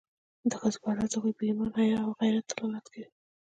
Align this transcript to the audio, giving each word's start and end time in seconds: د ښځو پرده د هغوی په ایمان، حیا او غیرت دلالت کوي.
د 0.49 0.51
ښځو 0.61 0.79
پرده 0.83 1.05
د 1.09 1.13
هغوی 1.17 1.33
په 1.37 1.43
ایمان، 1.47 1.71
حیا 1.79 1.99
او 2.05 2.11
غیرت 2.19 2.45
دلالت 2.49 2.85
کوي. 2.93 3.05